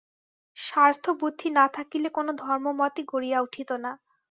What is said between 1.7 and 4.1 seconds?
থাকিলে কোন ধর্মমতই গড়িয়া উঠিত না।